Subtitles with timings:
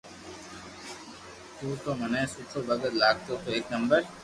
[1.57, 3.99] تو تي مني سٺو ڀگت لاگتو تو ايڪ نمبر